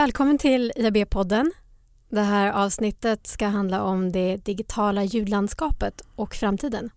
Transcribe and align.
Välkommen 0.00 0.38
till 0.38 0.72
IAB-podden. 0.76 1.50
Det 2.08 2.20
här 2.20 2.52
avsnittet 2.52 3.26
ska 3.26 3.46
handla 3.46 3.82
om 3.82 4.12
det 4.12 4.36
digitala 4.36 5.04
ljudlandskapet 5.04 6.02
och 6.14 6.34
framtiden. 6.34 6.90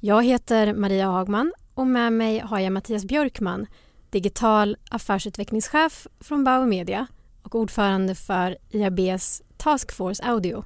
Jag 0.00 0.24
heter 0.24 0.74
Maria 0.74 1.06
Hagman 1.06 1.52
och 1.74 1.86
med 1.86 2.12
mig 2.12 2.38
har 2.38 2.58
jag 2.58 2.72
Mattias 2.72 3.04
Björkman, 3.04 3.66
digital 4.10 4.76
affärsutvecklingschef 4.90 6.06
från 6.20 6.44
Bauer 6.44 6.66
Media 6.66 7.06
och 7.42 7.54
ordförande 7.54 8.14
för 8.14 8.58
IABs 8.70 9.42
Task 9.56 9.92
Force 9.92 10.24
Audio. 10.24 10.64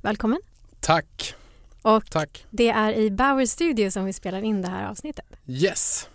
Välkommen. 0.00 0.40
Tack. 0.80 1.34
Och 1.82 2.10
Tack. 2.10 2.46
det 2.50 2.68
är 2.68 2.92
i 2.92 3.10
Bauer 3.10 3.46
Studio 3.46 3.90
som 3.90 4.04
vi 4.04 4.12
spelar 4.12 4.42
in 4.42 4.62
det 4.62 4.68
här 4.68 4.90
avsnittet. 4.90 5.26
Yes. 5.46 6.08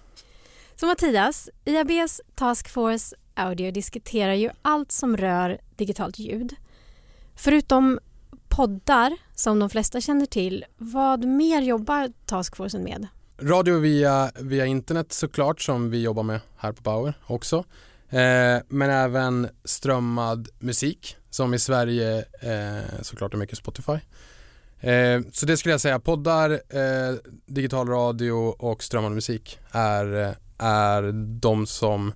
Så 0.75 0.85
Mattias, 0.85 1.49
IABs 1.65 2.21
Task 2.35 2.69
Force 2.69 3.15
Audio 3.37 3.71
diskuterar 3.71 4.33
ju 4.33 4.49
allt 4.61 4.91
som 4.91 5.17
rör 5.17 5.57
digitalt 5.75 6.19
ljud. 6.19 6.55
Förutom 7.35 7.99
poddar, 8.47 9.17
som 9.35 9.59
de 9.59 9.69
flesta 9.69 10.01
känner 10.01 10.25
till, 10.25 10.65
vad 10.77 11.25
mer 11.25 11.61
jobbar 11.61 12.09
Taskforcen 12.25 12.83
med? 12.83 13.07
Radio 13.41 13.79
via, 13.79 14.31
via 14.39 14.65
internet 14.65 15.13
såklart 15.13 15.61
som 15.61 15.89
vi 15.89 16.01
jobbar 16.01 16.23
med 16.23 16.39
här 16.57 16.71
på 16.71 16.81
Bauer 16.81 17.13
också. 17.27 17.57
Eh, 18.09 18.57
men 18.67 18.89
även 18.89 19.49
strömmad 19.63 20.49
musik 20.59 21.15
som 21.29 21.53
i 21.53 21.59
Sverige 21.59 22.17
eh, 22.41 23.01
såklart 23.01 23.33
är 23.33 23.37
mycket 23.37 23.57
Spotify. 23.57 23.99
Eh, 24.79 25.21
så 25.31 25.45
det 25.45 25.57
skulle 25.57 25.73
jag 25.73 25.81
säga, 25.81 25.99
poddar, 25.99 26.51
eh, 26.51 27.15
digital 27.45 27.87
radio 27.87 28.31
och 28.59 28.83
strömmad 28.83 29.11
musik 29.11 29.59
är, 29.71 30.21
eh, 30.23 30.31
är 30.57 31.11
de 31.39 31.67
som 31.67 32.13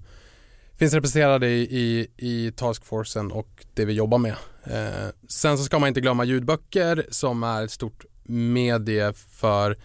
finns 0.81 0.93
representerade 0.93 1.47
i, 1.47 1.61
i, 1.61 2.07
i 2.17 2.51
taskforcen 2.51 3.31
och 3.31 3.65
det 3.73 3.85
vi 3.85 3.93
jobbar 3.93 4.17
med. 4.17 4.35
Eh, 4.63 5.09
sen 5.27 5.57
så 5.57 5.63
ska 5.63 5.79
man 5.79 5.87
inte 5.87 6.01
glömma 6.01 6.23
ljudböcker 6.25 7.05
som 7.09 7.43
är 7.43 7.63
ett 7.63 7.71
stort 7.71 8.05
medie 8.23 9.13
för 9.13 9.77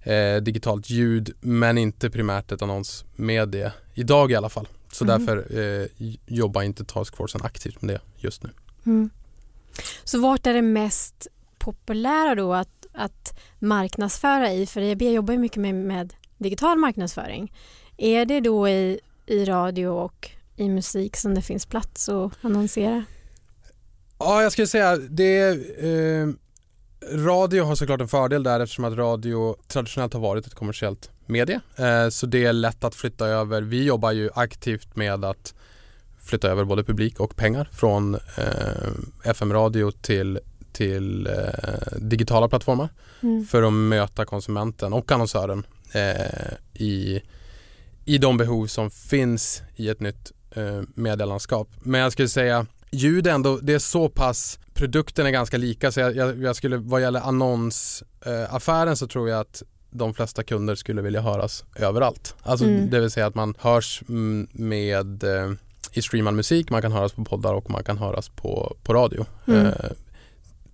eh, 0.00 0.36
digitalt 0.36 0.90
ljud 0.90 1.32
men 1.40 1.78
inte 1.78 2.10
primärt 2.10 2.52
ett 2.52 2.62
annonsmedie 2.62 3.72
idag 3.94 4.30
i 4.30 4.34
alla 4.34 4.48
fall. 4.48 4.68
Så 4.92 5.04
Mm. 5.04 5.18
därför 5.18 5.58
eh, 5.60 5.86
jobbar 6.26 6.62
inte 6.62 6.84
taskforcen 6.84 7.40
aktivt 7.44 7.82
med 7.82 7.94
det 7.94 8.00
just 8.16 8.42
nu. 8.42 8.50
Mm. 8.86 9.10
Så 10.04 10.20
vart 10.20 10.46
är 10.46 10.54
det 10.54 10.62
mest 10.62 11.26
populära 11.58 12.34
då 12.34 12.54
att, 12.54 12.86
att 12.92 13.38
marknadsföra 13.58 14.52
i? 14.52 14.66
För 14.66 14.80
IAB 14.80 15.02
jobbar 15.02 15.34
ju 15.34 15.40
mycket 15.40 15.58
med, 15.58 15.74
med 15.74 16.14
digital 16.38 16.78
marknadsföring. 16.78 17.52
Är 17.96 18.24
det 18.24 18.40
då 18.40 18.68
i, 18.68 19.00
i 19.32 19.44
radio 19.44 19.86
och 19.88 20.30
i 20.56 20.68
musik 20.68 21.16
som 21.16 21.34
det 21.34 21.42
finns 21.42 21.66
plats 21.66 22.08
att 22.08 22.32
annonsera? 22.42 23.04
Ja, 24.18 24.42
jag 24.42 24.52
skulle 24.52 24.66
säga 24.66 24.96
det 24.96 25.48
eh, 25.84 26.28
Radio 27.14 27.64
har 27.64 27.74
såklart 27.74 28.00
en 28.00 28.08
fördel 28.08 28.42
där 28.42 28.60
eftersom 28.60 28.84
att 28.84 28.94
radio 28.96 29.56
traditionellt 29.68 30.12
har 30.12 30.20
varit 30.20 30.46
ett 30.46 30.54
kommersiellt 30.54 31.10
medie. 31.26 31.60
Eh, 31.76 32.08
så 32.08 32.26
det 32.26 32.44
är 32.44 32.52
lätt 32.52 32.84
att 32.84 32.94
flytta 32.94 33.26
över. 33.26 33.62
Vi 33.62 33.84
jobbar 33.84 34.12
ju 34.12 34.30
aktivt 34.34 34.96
med 34.96 35.24
att 35.24 35.54
flytta 36.24 36.48
över 36.48 36.64
både 36.64 36.84
publik 36.84 37.20
och 37.20 37.36
pengar 37.36 37.68
från 37.72 38.14
eh, 38.14 39.30
FM-radio 39.30 39.90
till, 39.90 40.40
till 40.72 41.26
eh, 41.26 41.98
digitala 41.98 42.48
plattformar 42.48 42.88
Mm. 43.22 43.44
för 43.44 43.62
att 43.62 43.72
möta 43.72 44.24
konsumenten 44.24 44.92
och 44.92 45.12
annonsören 45.12 45.66
eh, 45.92 46.52
i, 46.74 47.22
i 48.04 48.18
de 48.18 48.36
behov 48.36 48.66
som 48.66 48.90
finns 48.90 49.62
i 49.76 49.88
ett 49.88 50.00
nytt 50.00 50.32
eh, 50.50 50.82
medielandskap. 50.94 51.68
Men 51.82 52.00
jag 52.00 52.12
skulle 52.12 52.28
säga 52.28 52.66
ljud 52.90 53.26
ändå, 53.26 53.58
det 53.62 53.74
är 53.74 53.78
så 53.78 54.08
pass, 54.08 54.58
produkten 54.74 55.26
är 55.26 55.30
ganska 55.30 55.56
lika 55.56 55.92
så 55.92 56.00
jag, 56.00 56.16
jag, 56.16 56.42
jag 56.42 56.56
skulle, 56.56 56.76
vad 56.76 57.00
gäller 57.02 57.20
annonsaffären 57.20 58.96
så 58.96 59.06
tror 59.06 59.28
jag 59.28 59.40
att 59.40 59.62
de 59.90 60.14
flesta 60.14 60.42
kunder 60.42 60.74
skulle 60.74 61.02
vilja 61.02 61.20
höras 61.20 61.64
överallt. 61.76 62.34
Alltså 62.42 62.64
Mm. 62.64 62.90
det 62.90 63.00
vill 63.00 63.10
säga 63.10 63.26
att 63.26 63.34
man 63.34 63.54
hörs 63.58 64.02
mm, 64.08 64.48
med 64.52 65.24
eh, 65.24 65.52
i 65.92 66.02
streamad 66.02 66.34
musik, 66.34 66.70
man 66.70 66.82
kan 66.82 66.92
höras 66.92 67.12
på 67.12 67.24
poddar 67.24 67.54
och 67.54 67.70
man 67.70 67.84
kan 67.84 67.98
höras 67.98 68.28
på, 68.28 68.76
på 68.82 68.94
radio. 68.94 69.26
Mm. 69.46 69.66
Eh, 69.66 69.90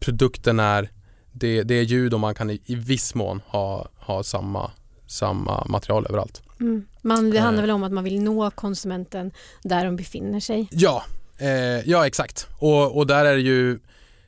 produkten 0.01 0.61
är 0.61 0.91
det, 1.33 1.63
det 1.63 1.75
är 1.75 1.83
ljud 1.83 2.15
och 2.15 2.21
man 2.21 2.35
kan 2.35 2.51
i, 2.51 2.61
i 2.65 2.75
viss 2.75 3.15
mån 3.15 3.41
ha, 3.47 3.89
ha 3.95 4.23
samma, 4.23 4.71
samma 5.07 5.65
material 5.65 6.07
överallt. 6.09 6.43
Mm. 6.61 6.85
Man, 7.03 7.31
det 7.31 7.39
handlar 7.39 7.63
Eh. 7.63 7.67
väl 7.67 7.71
om 7.71 7.83
att 7.83 7.93
man 7.93 8.05
vill 8.05 8.23
nå 8.23 8.51
konsumenten 8.51 9.31
där 9.63 9.85
de 9.85 9.97
befinner 9.97 10.41
sig. 10.41 10.69
Ja, 10.71 11.05
eh, 11.39 11.49
ja 11.91 12.07
exakt. 12.07 12.47
Och, 12.59 12.97
och 12.97 13.07
där 13.07 13.25
är 13.25 13.35
det 13.35 13.43
ju 13.43 13.79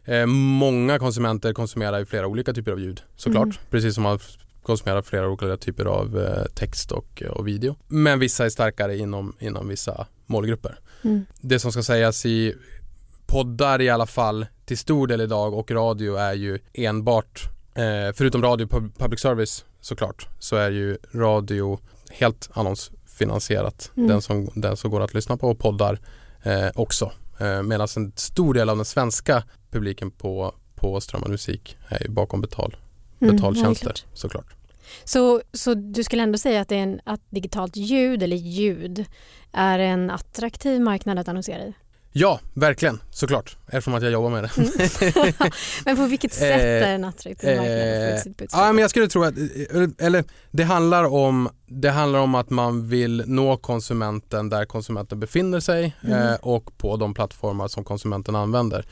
eh, 0.04 0.26
många 0.26 0.98
konsumenter 0.98 1.52
konsumerar 1.52 1.98
ju 1.98 2.04
flera 2.06 2.26
olika 2.26 2.52
typer 2.52 2.72
av 2.72 2.80
ljud 2.80 3.02
såklart. 3.16 3.44
Mm. 3.44 3.56
Precis 3.70 3.94
som 3.94 4.02
man 4.02 4.18
konsumerar 4.62 5.02
flera 5.02 5.28
olika 5.28 5.56
typer 5.56 5.84
av 5.84 6.18
eh, 6.20 6.44
text 6.54 6.92
och, 6.92 7.22
och 7.30 7.48
video. 7.48 7.76
Men 7.88 8.18
vissa 8.18 8.44
är 8.44 8.48
starkare 8.48 8.97
inom, 8.98 9.36
inom 9.38 9.68
vissa 9.68 10.06
målgrupper. 10.26 10.78
Mm. 11.04 11.24
Det 11.41 11.58
som 11.58 11.72
ska 11.72 11.82
sägas 11.82 12.26
i 12.26 12.54
poddar 13.26 13.80
i 13.80 13.88
alla 13.91 14.06
fall 14.06 14.47
till 14.64 14.78
stor 14.78 15.06
del 15.06 15.20
idag 15.20 15.54
och 15.54 15.70
radio 15.70 16.14
är 16.16 16.32
ju 16.34 16.58
enbart, 16.74 17.42
eh, 17.74 18.14
förutom 18.14 18.42
radio 18.42 18.66
pub- 18.66 18.92
public 18.98 19.20
service 19.20 19.64
såklart, 19.80 20.28
så 20.38 20.56
är 20.56 20.70
ju 20.70 20.98
radio 21.12 21.78
helt 22.10 22.50
annonsfinansierat. 22.53 23.91
Mm. 23.97 24.09
Den, 24.09 24.22
som, 24.22 24.50
den 24.54 24.76
som 24.76 24.91
går 24.91 25.00
att 25.00 25.15
lyssna 25.15 25.37
på 25.37 25.48
och 25.48 25.59
poddar 25.59 26.00
eh, 26.43 26.69
också. 26.75 27.12
Eh, 27.38 27.62
Medan 27.62 27.88
en 27.97 28.12
stor 28.16 28.54
del 28.54 28.69
av 28.69 28.76
den 28.76 28.84
svenska 28.84 29.43
publiken 29.71 30.10
på, 30.10 30.54
på 30.75 31.00
strömmad 31.00 31.31
musik 31.31 31.76
är 31.88 32.09
bakom 32.09 32.41
betal, 32.41 32.76
Mm, 33.21 33.37
betaltjänster 33.37 33.93
ja, 33.97 34.10
såklart. 34.15 34.47
Så, 35.04 35.43
så 35.53 35.75
du 35.75 36.04
skulle 36.04 36.22
ändå 36.22 36.38
säga 36.38 36.60
att, 36.60 36.69
det 36.69 36.76
är 36.76 36.82
en, 36.82 37.00
att 37.04 37.21
digitalt 37.31 37.76
ljud 37.76 38.22
eller 38.22 38.37
ljud 38.37 39.04
är 39.53 39.78
en 39.78 40.10
attraktiv 40.10 40.81
marknad 40.81 41.19
att 41.19 41.28
annonsera 41.28 41.62
i? 41.62 41.75
Ja, 42.12 42.41
verkligen 42.54 43.00
såklart 43.10 43.56
eftersom 43.66 43.94
att 43.94 44.03
jag 44.03 44.12
jobbar 44.12 44.31
med 44.31 44.43
det. 44.44 44.50
Mm. 44.56 45.53
Men 45.84 45.97
på 45.97 46.06
vilket 46.06 46.32
sätt 46.34 46.60
Eh, 46.60 46.66
är 46.66 46.81
det 46.81 46.87
en 46.87 47.04
attraktiv 47.04 47.56
marknad 47.56 47.78
att 47.81 48.10
få 48.10 48.16
ut 48.16 48.21
sitt 48.22 48.37
budskap? 48.37 48.60
Ja, 48.60 48.72
men 48.72 48.82
jag 48.82 48.91
skulle 48.91 49.09
tro 49.09 49.25
att, 49.25 49.34
eller 49.98 50.25
det 50.50 50.65
handlar 50.65 51.04
om, 51.04 51.48
det 51.66 51.91
handlar 51.91 52.19
om 52.19 52.34
att 52.34 52.50
man 52.50 52.88
vill 52.88 53.22
nå 53.26 53.56
konsumenten 53.56 54.48
där 54.48 54.65
konsumenten 54.65 55.21
befinner 55.21 55.60
sig 55.60 55.97
Mm. 56.03 56.28
eh, 56.28 56.34
och 56.34 56.78
på 56.78 56.97
de 56.97 57.15
plattformar 57.15 57.69
som 57.69 57.84
konsumenten 57.84 58.37
använder. 58.37 58.87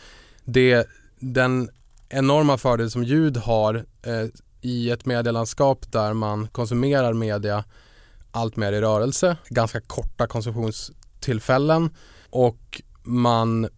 Det, 0.44 0.88
den 1.18 1.70
enorma 2.08 2.58
fördel 2.58 2.90
som 2.90 3.04
ljud 3.04 3.36
har 3.36 3.74
eh, 4.02 4.24
i 4.60 4.90
ett 4.90 5.06
medielandskap 5.06 5.92
där 5.92 6.12
man 6.12 6.48
konsumerar 6.48 7.12
media 7.12 7.64
allt 8.30 8.56
mer 8.56 8.72
i 8.72 8.80
rörelse, 8.80 9.36
ganska 9.48 9.80
korta 9.80 10.26
konsumtionstillfällen 10.26 11.90
och 12.30 12.82
man 13.08 13.68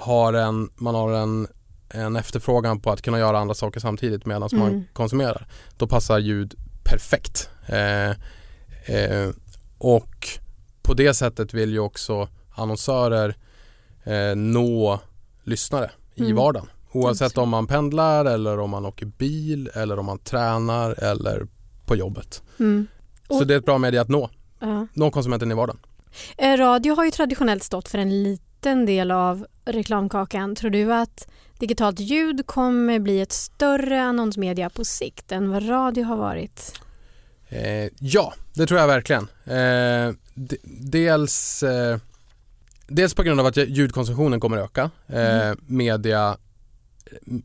har 0.00 0.32
en, 0.32 0.70
man 0.76 0.94
har 0.94 1.12
en, 1.12 1.46
en 1.88 2.16
efterfrågan 2.16 2.80
på 2.80 2.90
att 2.90 3.02
kunna 3.02 3.18
göra 3.18 3.38
andra 3.38 3.54
saker 3.54 3.80
samtidigt 3.80 4.26
medan 4.26 4.48
Mm. 4.52 4.64
man 4.64 4.84
konsumerar. 4.92 5.46
Då 5.76 5.86
passar 5.86 6.18
ljud 6.18 6.54
perfekt. 6.84 7.48
Eh, 7.66 8.10
eh, 8.96 9.30
och 9.78 10.28
på 10.82 10.94
det 10.94 11.14
sättet 11.14 11.54
vill 11.54 11.72
ju 11.72 11.78
också 11.78 12.28
annonsörer 12.54 13.36
eh, 14.04 14.36
nå 14.36 15.00
lyssnare 15.44 15.90
i 16.14 16.20
Mm. 16.24 16.36
vardagen. 16.36 16.68
Oavsett 16.92 17.38
om 17.38 17.48
man 17.48 17.66
pendlar 17.66 18.24
eller 18.24 18.58
om 18.58 18.70
man 18.70 18.86
åker 18.86 19.06
bil 19.06 19.70
eller 19.74 19.98
om 19.98 20.06
man 20.06 20.18
tränar 20.18 21.04
eller 21.04 21.46
på 21.86 21.96
jobbet. 21.96 22.42
Mm. 22.60 22.86
Så 23.28 23.44
det 23.44 23.54
är 23.54 23.58
ett 23.58 23.64
bra 23.64 23.78
medie 23.78 24.00
att 24.00 24.08
nå, 24.08 24.30
Ja. 24.60 24.86
nå 24.94 25.10
konsumenten 25.10 25.50
i 25.50 25.54
vardagen. 25.54 25.80
Eh, 26.38 26.56
Radio 26.56 26.94
har 26.94 27.04
ju 27.04 27.10
traditionellt 27.10 27.62
stått 27.62 27.88
för 27.88 27.98
en 27.98 28.22
liten 28.22 28.86
del 28.86 29.10
av 29.10 29.46
reklamkakan. 29.64 30.54
Tror 30.54 30.70
du 30.70 30.94
att 30.94 31.28
digitalt 31.58 32.00
ljud 32.00 32.46
kommer 32.46 32.98
bli 32.98 33.20
ett 33.20 33.32
större 33.32 34.02
annonsmedia 34.02 34.70
på 34.70 34.84
sikt 34.84 35.32
än 35.32 35.50
vad 35.50 35.68
radio 35.68 36.04
har 36.04 36.16
varit? 36.16 36.80
Eh, 37.48 37.88
ja, 38.00 38.34
det 38.54 38.66
tror 38.66 38.80
jag 38.80 38.86
verkligen. 38.86 39.28
Eh, 39.44 40.14
d- 40.34 40.56
dels, 40.64 41.62
eh, 41.62 41.98
dels 42.88 43.14
på 43.14 43.22
grund 43.22 43.40
av 43.40 43.46
att 43.46 43.56
ljudkonsumtionen 43.56 44.40
kommer 44.40 44.56
öka. 44.58 44.90
Eh, 45.06 45.40
Mm. 45.46 45.58
media, 45.66 46.36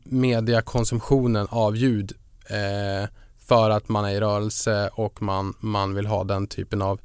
mediakonsumtionen 0.04 1.46
av 1.50 1.76
ljud 1.76 2.12
eh, 2.46 3.08
för 3.38 3.70
att 3.70 3.88
man 3.88 4.04
är 4.04 4.10
i 4.10 4.20
rörelse 4.20 4.90
och 4.92 5.22
man, 5.22 5.54
man 5.60 5.94
vill 5.94 6.06
ha 6.06 6.24
den 6.24 6.46
typen 6.46 6.82
av 6.82 7.00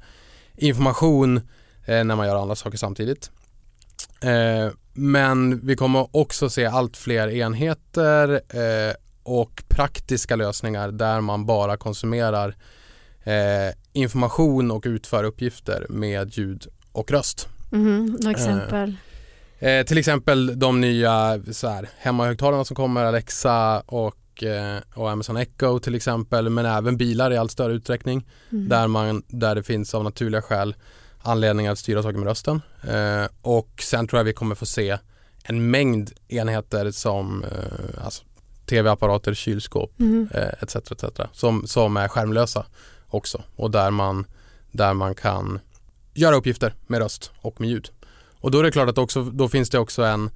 information 0.56 1.40
när 1.86 2.16
man 2.16 2.26
gör 2.26 2.36
andra 2.42 2.56
saker 2.56 2.78
samtidigt. 2.78 3.30
Eh, 4.20 4.72
men 4.92 5.66
vi 5.66 5.76
kommer 5.76 6.16
också 6.16 6.50
se 6.50 6.66
allt 6.66 6.96
fler 6.96 7.28
enheter 7.28 8.40
eh, 8.48 8.94
och 9.22 9.62
praktiska 9.68 10.36
lösningar 10.36 10.90
där 10.90 11.20
man 11.20 11.46
bara 11.46 11.76
konsumerar 11.76 12.56
eh, 13.24 13.74
information 13.92 14.70
och 14.70 14.82
utför 14.86 15.24
uppgifter 15.24 15.86
med 15.88 16.38
ljud 16.38 16.66
och 16.92 17.10
röst. 17.10 17.48
Några 17.70 18.30
exempel? 18.30 18.96
Eh, 19.58 19.84
till 19.84 19.98
exempel 19.98 20.58
de 20.58 20.80
nya 20.80 21.40
så 21.52 21.68
här, 21.68 21.88
hemmahögtalarna 21.98 22.64
som 22.64 22.76
kommer, 22.76 23.04
Alexa 23.04 23.80
och, 23.80 24.42
eh, 24.42 24.78
och 24.94 25.10
Amazon 25.10 25.36
Echo 25.36 25.78
till 25.78 25.94
exempel, 25.94 26.50
men 26.50 26.66
även 26.66 26.96
bilar 26.96 27.32
i 27.32 27.36
allt 27.36 27.50
större 27.50 27.72
utsträckning 27.72 28.26
Mm. 28.52 28.68
där, 28.68 28.88
man, 28.88 29.22
där 29.28 29.54
det 29.54 29.62
finns 29.62 29.94
av 29.94 30.04
naturliga 30.04 30.42
skäl 30.42 30.74
anledningar 31.26 31.72
att 31.72 31.78
styra 31.78 32.02
saker 32.02 32.18
med 32.18 32.28
rösten. 32.28 32.62
Eh, 32.88 33.26
och 33.42 33.70
sen 33.82 34.08
tror 34.08 34.18
jag 34.18 34.24
vi 34.24 34.32
kommer 34.32 34.54
få 34.54 34.66
se 34.66 34.98
en 35.44 35.70
mängd 35.70 36.10
enheter 36.28 36.90
som 36.90 37.44
eh, 37.44 38.04
alltså, 38.04 38.24
tv-apparater, 38.66 39.34
kylskåp 39.34 39.92
Mhm. 39.98 40.28
eh, 40.34 40.48
etc, 40.62 40.76
etc 40.76 41.20
som, 41.32 41.66
som 41.66 41.96
är 41.96 42.08
skärmlösa 42.08 42.66
också 43.06 43.42
och 43.56 43.70
där 43.70 43.90
man, 43.90 44.26
där 44.72 44.94
man 44.94 45.14
kan 45.14 45.60
göra 46.14 46.36
uppgifter 46.36 46.74
med 46.86 47.00
röst 47.00 47.30
och 47.40 47.60
med 47.60 47.68
ljud. 47.70 47.88
Och 48.40 48.50
då 48.50 48.58
är 48.58 48.62
det 48.62 48.70
klart 48.70 48.88
att 48.88 48.98
också, 48.98 49.22
då 49.22 49.48
finns 49.48 49.70
det 49.70 49.78
också 49.78 50.02
en, 50.02 50.30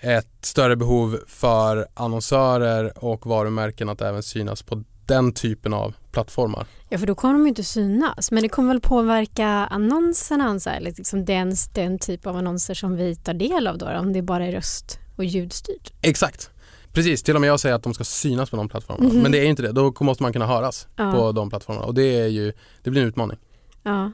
ett 0.00 0.28
större 0.40 0.76
behov 0.76 1.18
för 1.26 1.86
annonsörer 1.94 3.04
och 3.04 3.26
varumärken 3.26 3.88
att 3.88 4.00
även 4.00 4.22
synas 4.22 4.62
på 4.62 4.84
den 5.06 5.32
typen 5.32 5.72
av 5.72 5.94
plattformar. 6.12 6.66
Ja, 6.88 6.98
för 6.98 7.06
då 7.06 7.14
kommer 7.14 7.34
de 7.34 7.42
ju 7.42 7.48
inte 7.48 7.64
synas. 7.64 8.30
Men 8.30 8.42
det 8.42 8.48
kommer 8.48 8.68
väl 8.68 8.80
påverka 8.80 9.46
annonserna, 9.48 10.60
så 10.60 10.70
här, 10.70 10.80
liksom 10.80 11.24
den, 11.24 11.54
den 11.74 11.98
typ 11.98 12.26
av 12.26 12.36
annonser 12.36 12.74
som 12.74 12.96
vi 12.96 13.16
tar 13.16 13.34
del 13.34 13.66
av 13.66 13.78
då, 13.78 13.88
om 13.88 14.12
det 14.12 14.22
bara 14.22 14.46
är 14.46 14.52
röst 14.52 14.98
och 15.16 15.24
ljudstyrt. 15.24 15.92
Exakt. 16.02 16.50
Precis, 16.92 17.22
till 17.22 17.34
och 17.34 17.40
med 17.40 17.50
jag 17.50 17.60
säger 17.60 17.74
att 17.74 17.82
de 17.82 17.94
ska 17.94 18.04
synas 18.04 18.50
på 18.50 18.56
de 18.56 18.68
plattformarna. 18.68 19.08
Mhm. 19.14 19.22
Men 19.22 19.32
det 19.32 19.38
är 19.38 19.44
inte 19.44 19.62
det, 19.62 19.72
då 19.72 19.94
måste 20.00 20.22
man 20.22 20.32
kunna 20.32 20.46
höras 20.46 20.86
Ja. 20.96 21.12
på 21.12 21.32
de 21.32 21.50
plattformarna 21.50 21.86
och 21.86 21.94
det 21.94 22.20
är 22.20 22.26
ju, 22.26 22.52
det 22.82 22.90
blir 22.90 23.02
en 23.02 23.08
utmaning. 23.08 23.38
Ja. 23.82 24.12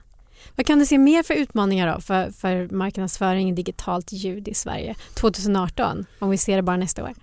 Vad 0.56 0.67
kan 0.67 0.79
du 0.79 0.87
se 0.87 0.99
mer 0.99 1.23
för 1.23 1.35
utmaningar 1.35 1.94
då 1.94 2.00
för, 2.00 2.31
för 2.31 2.69
marknadsföring 2.75 3.55
digitalt 3.55 4.12
ljud 4.12 4.49
i 4.49 4.55
Sverige 4.55 4.94
2018? 5.14 6.06
Om 6.19 6.31
vi 6.31 6.38
ser 6.38 6.56
det 6.56 6.62
bara 6.62 6.76
nästa 6.76 7.05
år. 7.05 7.14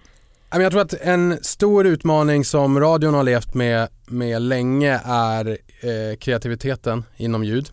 Jag 0.64 0.72
tror 0.72 0.82
att 0.82 0.94
en 0.94 1.38
stor 1.42 1.86
utmaning 1.86 2.46
som 2.46 2.80
radion 2.80 3.14
har 3.14 3.24
levt 3.24 3.54
med, 3.54 3.88
med 4.06 4.42
länge 4.42 5.02
är 5.06 5.58
eh, 5.82 6.18
kreativiteten 6.18 7.04
inom 7.18 7.44
ljud. 7.44 7.70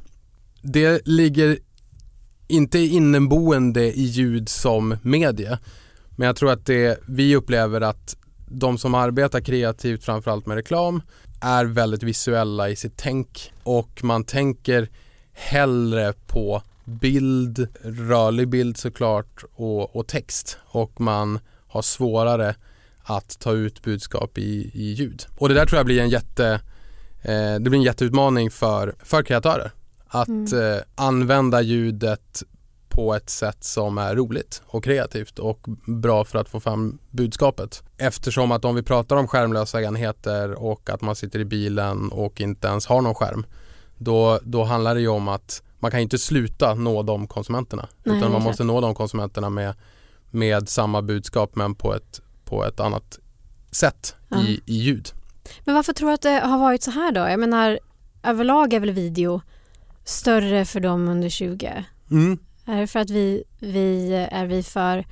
Det 0.63 1.01
ligger 1.05 1.59
inte 2.49 2.79
inneboende 2.79 3.83
i 3.83 4.03
ljud 4.03 4.49
som 4.49 4.97
medie. 5.03 5.59
Men 6.17 6.27
jag 6.27 6.37
tror 6.37 6.53
att 6.53 6.67
det, 6.67 7.01
vi 7.09 7.37
upplever 7.37 7.81
att 7.81 8.17
de 8.49 8.79
som 8.79 8.95
arbetar 8.95 9.41
kreativt 9.41 10.05
framförallt 10.05 10.47
med 10.47 10.55
reklam 10.55 11.03
är 11.41 11.65
väldigt 11.65 12.03
visuella 12.03 12.69
i 12.69 12.77
sitt 12.77 12.97
tänk 12.97 13.53
och 13.63 14.05
man 14.05 14.25
tänker 14.25 14.89
hellre 15.33 16.13
på 16.27 16.63
bild, 16.85 17.69
rörlig 17.85 18.49
bild 18.49 18.77
såklart 18.77 19.45
och, 19.55 19.97
och 19.97 20.07
text 20.07 20.59
och 20.65 21.01
man 21.01 21.39
har 21.67 21.83
svårare 21.83 22.55
att 23.05 23.39
ta 23.39 23.53
ut 23.53 23.83
budskap 23.83 24.39
i, 24.39 24.71
i 24.75 24.93
ljud. 24.93 25.27
Och 25.37 25.49
det 25.49 25.55
där 25.55 25.67
tror 25.67 25.77
jag 25.79 25.87
blir 25.87 26.01
en 26.01 26.09
jätte 26.09 26.61
eh, 27.23 27.55
det 27.55 27.61
blir 27.61 27.75
en 27.75 27.83
jätteutmaning 27.83 28.51
för, 28.51 28.95
för 29.03 29.23
kreatörer 29.23 29.71
att 30.07 30.29
Mm. 30.29 30.73
eh, 30.75 30.81
använda 30.95 31.61
ljudet 31.61 32.43
på 32.89 33.15
ett 33.15 33.31
sätt 33.31 33.65
som 33.65 33.99
är 33.99 34.15
roligt 34.17 34.63
och 34.67 34.85
kreativt 34.85 35.39
och 35.39 35.67
bra 35.87 36.25
för 36.25 36.39
att 36.39 36.49
få 36.49 36.61
fram 36.61 36.99
budskapet. 37.11 37.83
Eftersom 37.97 38.53
att 38.53 38.65
om 38.65 38.75
vi 38.75 38.83
pratar 38.83 39.17
om 39.17 39.29
skärmlösa 39.29 39.83
enheter 39.83 40.53
och 40.53 40.91
att 40.91 41.01
man 41.01 41.17
sitter 41.17 41.39
i 41.39 41.45
bilen 41.45 42.09
och 42.13 42.41
inte 42.41 42.69
ens 42.69 42.87
har 42.87 43.01
någon 43.01 43.15
skärm 43.15 43.47
då, 43.99 44.41
då 44.43 44.65
handlar 44.65 44.95
det 44.95 45.01
ju 45.01 45.09
om 45.09 45.29
att 45.29 45.63
man 45.79 45.91
kan 45.91 46.01
inte 46.01 46.19
sluta 46.19 46.75
nå 46.75 47.03
de 47.03 47.27
konsumenterna 47.27 47.89
Nej, 48.05 48.17
utan 48.19 48.33
man 48.33 48.43
måste 48.43 48.65
nå 48.65 48.81
de 48.81 48.95
konsumenterna 48.95 49.51
med, 49.51 49.75
med 50.31 50.69
samma 50.69 51.03
budskap 51.03 51.57
men 51.57 51.75
på 51.75 51.95
ett, 51.95 52.21
på 52.53 52.65
ett 52.65 52.81
annat 52.81 53.19
sätt 53.71 54.17
Ja. 54.29 54.41
i, 54.43 54.61
i 54.67 54.75
ljud. 54.75 55.09
Men 55.65 55.75
varför 55.75 55.93
tror 55.93 56.09
du 56.09 56.15
att 56.15 56.23
det 56.23 56.41
har 56.41 56.59
varit 56.59 56.83
så 56.83 56.91
här 56.91 57.13
då? 57.13 57.21
Jag 57.21 57.41
menar, 57.41 57.79
överlag 58.23 58.73
är 58.73 58.81
väl 58.81 58.91
video 58.91 59.41
större 60.05 60.65
för 60.65 60.81
dem 60.81 61.09
under 61.09 61.29
20? 61.29 61.85
Mm. 62.11 62.39
Är 62.65 62.81
det 62.81 62.87
för 62.87 62.99
att 63.01 63.11
vi, 63.11 63.45
vi 63.59 64.15
är 64.31 64.47
vi 64.47 64.63
för 64.63 65.05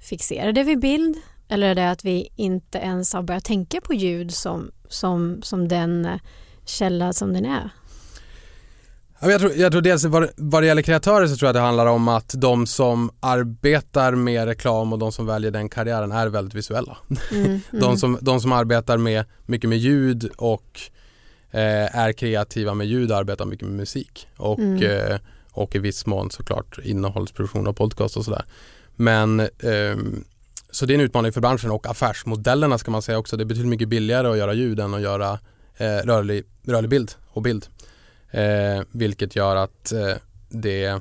fixerade 0.00 0.62
vid 0.62 0.80
bild? 0.80 1.16
Eller 1.48 1.70
är 1.70 1.74
det 1.74 1.90
att 1.90 2.04
vi 2.04 2.28
inte 2.36 2.78
ens 2.78 3.12
har 3.12 3.22
börjat 3.22 3.44
tänka 3.44 3.80
på 3.80 3.94
ljud 3.94 4.34
som, 4.34 4.70
som, 4.88 5.42
som 5.42 5.68
den 5.68 6.08
källa 6.64 7.12
som 7.12 7.32
den 7.32 7.44
är? 7.44 7.70
Jag 9.24 9.40
tror, 9.40 9.52
jag 9.56 9.72
tror 9.72 9.82
dels 9.82 10.04
vad, 10.04 10.28
vad 10.36 10.62
det 10.62 10.66
gäller 10.66 10.82
kreatörer 10.82 11.26
så 11.26 11.36
tror 11.36 11.48
jag 11.48 11.54
det 11.54 11.60
handlar 11.60 11.86
om 11.86 12.08
att 12.08 12.34
de 12.36 12.66
som 12.66 13.10
arbetar 13.20 14.14
med 14.14 14.44
reklam 14.46 14.92
och 14.92 14.98
de 14.98 15.12
som 15.12 15.26
väljer 15.26 15.50
den 15.50 15.68
karriären 15.68 16.12
är 16.12 16.26
väldigt 16.26 16.54
visuella. 16.54 16.96
Mm, 17.30 17.60
De, 17.70 17.84
mm. 17.84 17.96
som, 17.96 18.18
de 18.20 18.40
som 18.40 18.52
arbetar 18.52 18.98
med 18.98 19.24
mycket 19.46 19.70
med 19.70 19.78
ljud 19.78 20.30
och 20.36 20.80
eh, 21.50 21.96
är 21.96 22.12
kreativa 22.12 22.74
med 22.74 22.86
ljud 22.86 23.12
arbetar 23.12 23.44
mycket 23.46 23.68
med 23.68 23.76
musik 23.76 24.28
och, 24.36 24.58
Mm. 24.58 24.82
eh, 24.82 25.18
och 25.52 25.76
i 25.76 25.78
viss 25.78 26.06
mån 26.06 26.30
såklart 26.30 26.78
innehållsproduktion 26.84 27.66
och 27.66 27.76
podcast 27.76 28.16
och 28.16 28.24
sådär. 28.24 28.44
Men 28.96 29.40
ehm, 29.40 30.24
så 30.70 30.86
det 30.86 30.92
är 30.92 30.94
en 30.94 31.00
utmaning 31.00 31.32
för 31.32 31.40
branschen 31.40 31.70
och 31.70 31.86
affärsmodellerna 31.86 32.78
ska 32.78 32.90
man 32.90 33.02
säga 33.02 33.18
också. 33.18 33.36
Det 33.36 33.42
är 33.42 33.44
betydligt 33.46 33.70
mycket 33.70 33.88
billigare 33.88 34.28
att 34.28 34.38
göra 34.38 34.52
ljud 34.54 34.80
än 34.80 34.94
att 34.94 35.00
göra 35.02 35.38
eh, 35.76 35.86
rörlig, 35.86 36.44
rörlig 36.66 36.90
bild 36.90 37.12
och 37.28 37.42
bild. 37.42 37.66
Eh, 38.32 38.82
vilket 38.90 39.36
gör 39.36 39.56
att 39.56 39.92
eh, 39.92 40.14
det, 40.48 41.00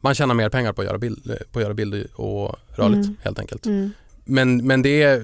man 0.00 0.14
tjänar 0.14 0.34
mer 0.34 0.48
pengar 0.48 0.72
på 0.72 0.80
att 0.82 0.86
göra 0.86 0.98
bild, 0.98 1.30
eh, 1.30 1.36
på 1.52 1.58
att 1.58 1.62
göra 1.62 1.74
bild 1.74 2.06
och 2.14 2.56
rörligt 2.68 3.06
Mm. 3.06 3.16
helt 3.22 3.38
enkelt. 3.38 3.66
Mm. 3.66 3.90
Men, 4.24 4.66
men 4.66 4.82
det, 4.82 5.22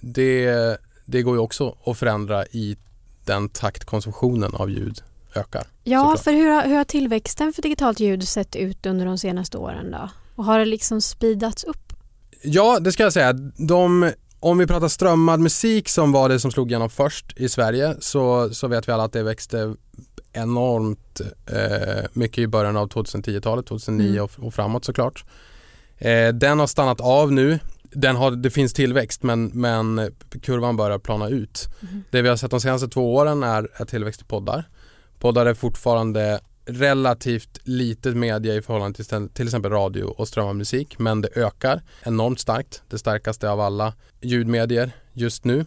det, 0.00 0.76
det 1.04 1.22
går 1.22 1.34
ju 1.34 1.40
också 1.40 1.76
att 1.86 1.98
förändra 1.98 2.46
i 2.46 2.76
den 3.24 3.48
takt 3.48 3.84
konsumtionen 3.84 4.54
av 4.54 4.70
ljud 4.70 5.02
ökar. 5.34 5.66
Ja, 5.84 6.00
såklart. 6.02 6.24
för 6.24 6.32
hur 6.32 6.50
har, 6.50 6.62
hur 6.62 6.76
har 6.76 6.84
tillväxten 6.84 7.52
för 7.52 7.62
digitalt 7.62 8.00
ljud 8.00 8.28
sett 8.28 8.56
ut 8.56 8.86
under 8.86 9.06
de 9.06 9.18
senaste 9.18 9.58
åren 9.58 9.90
då? 9.90 10.08
Och 10.36 10.44
har 10.44 10.58
det 10.58 10.64
liksom 10.64 11.00
speedats 11.00 11.64
upp? 11.64 11.92
Ja, 12.42 12.78
det 12.80 12.92
ska 12.92 13.02
jag 13.02 13.12
säga. 13.12 13.32
De, 13.56 14.12
om 14.40 14.58
vi 14.58 14.66
pratar 14.66 14.88
strömmad 14.88 15.40
musik 15.40 15.88
som 15.88 16.12
var 16.12 16.28
det 16.28 16.40
som 16.40 16.50
slog 16.50 16.70
igenom 16.70 16.90
först 16.90 17.32
i 17.36 17.48
Sverige 17.48 17.96
så, 18.00 18.54
så 18.54 18.68
vet 18.68 18.88
vi 18.88 18.92
alla 18.92 19.04
att 19.04 19.12
det 19.12 19.22
växte 19.22 19.74
enormt 20.32 21.20
eh, 21.46 22.04
mycket 22.12 22.38
i 22.38 22.46
början 22.46 22.76
av 22.76 22.88
2010-talet, 22.88 23.66
2009 23.66 24.08
Mm. 24.10 24.24
och, 24.24 24.30
och 24.46 24.54
framåt 24.54 24.84
såklart. 24.84 25.24
Eh, 25.98 26.28
den 26.28 26.58
har 26.58 26.66
stannat 26.66 27.00
av 27.00 27.32
nu. 27.32 27.58
Den 27.82 28.16
har, 28.16 28.30
det 28.30 28.50
finns 28.50 28.72
tillväxt 28.72 29.22
men, 29.22 29.44
men 29.46 30.10
kurvan 30.42 30.76
börjar 30.76 30.98
plana 30.98 31.28
ut. 31.28 31.68
Mm. 31.82 32.02
Det 32.10 32.22
vi 32.22 32.28
har 32.28 32.36
sett 32.36 32.50
de 32.50 32.60
senaste 32.60 32.88
två 32.88 33.14
åren 33.14 33.42
är, 33.42 33.68
är 33.74 33.84
tillväxt 33.84 34.20
i 34.20 34.24
poddar. 34.24 34.68
Poddar 35.18 35.46
är 35.46 35.54
fortfarande 35.54 36.40
relativt 36.66 37.58
litet 37.62 38.16
media 38.16 38.54
i 38.54 38.62
förhållande 38.62 39.04
till 39.04 39.28
till 39.28 39.46
exempel 39.46 39.70
radio 39.70 40.04
och 40.04 40.28
strömmad 40.28 40.56
musik 40.56 40.98
men 40.98 41.20
det 41.20 41.28
ökar 41.36 41.82
enormt 42.02 42.40
starkt. 42.40 42.82
Det 42.88 42.98
starkaste 42.98 43.50
av 43.50 43.60
alla 43.60 43.94
ljudmedier 44.20 44.90
just 45.12 45.44
nu. 45.44 45.64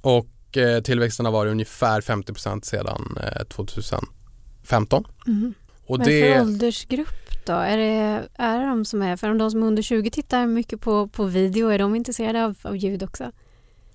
Och 0.00 0.26
eh, 0.56 0.80
tillväxten 0.80 1.26
har 1.26 1.32
varit 1.32 1.50
ungefär 1.50 2.00
50% 2.00 2.64
sedan 2.64 3.18
eh, 3.22 3.44
2015. 3.44 5.04
Mm. 5.26 5.54
Och 5.86 5.98
Vad 5.98 6.08
är 6.08 6.26
det 6.26 6.34
för 6.34 6.40
åldersgrupp 6.40 7.46
då? 7.46 7.52
Är 7.52 7.76
det, 7.76 8.28
är 8.34 8.58
det 8.58 8.66
de 8.66 8.84
som 8.84 9.02
är, 9.02 9.16
för 9.16 9.34
de 9.34 9.50
som 9.50 9.62
är 9.62 9.66
under 9.66 9.82
20 9.82 10.10
tittar 10.10 10.46
mycket 10.46 10.80
på, 10.80 11.08
på 11.08 11.24
video, 11.24 11.68
är 11.68 11.78
de 11.78 11.94
intresserade 11.96 12.44
av, 12.44 12.56
av 12.62 12.76
ljud 12.76 13.02
också? 13.02 13.32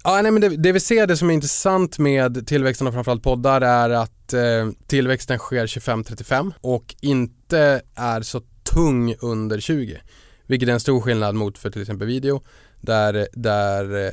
Ja, 0.04 0.22
nej, 0.22 0.32
men 0.32 0.42
det, 0.42 0.50
det 0.50 0.72
vi 0.72 0.80
ser 0.80 1.08
det 1.08 1.18
som 1.18 1.30
är 1.30 1.34
intressant 1.34 2.00
med 2.00 2.48
tillväxten 2.48 2.88
av 2.88 2.92
framförallt 2.92 3.24
poddar 3.24 3.62
är 3.62 3.89
att 3.89 4.34
eh, 4.34 4.70
tillväxten 4.88 5.38
sker 5.38 5.68
25-35 5.68 6.54
och 6.62 6.96
inte 7.01 7.82
är 7.96 8.22
så 8.22 8.42
tung 8.74 9.16
under 9.20 9.60
20. 9.60 10.01
Vilket 10.48 10.70
är 10.70 10.74
en 10.74 10.80
stor 10.80 11.01
skillnad 11.01 11.36
mot 11.36 11.58
för 11.58 11.70
till 11.70 11.82
exempel 11.82 12.08
video 12.08 12.42
där, 12.82 13.28
där 13.34 14.06
eh, 14.06 14.12